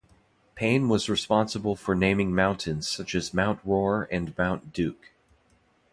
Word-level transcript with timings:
Payne 0.55 0.89
was 0.89 1.07
responsible 1.09 1.75
for 1.75 1.93
naming 1.93 2.33
mountains 2.33 2.87
such 2.87 3.13
as 3.13 3.35
Mount 3.35 3.63
Rohr 3.63 4.07
and 4.09 4.35
Mount 4.35 4.73
Duke. 4.73 5.11